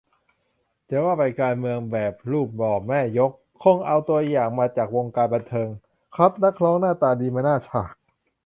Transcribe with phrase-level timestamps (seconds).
[0.89, 3.31] จะว่าไป การเมืองแบบรูปหล่อแม่ยก
[3.63, 5.69] คงเอาตัวอย่างมาจากวงการบันเทิง
[6.15, 7.93] คัดนักร้องหน้าตาดีมาหน้าฉาก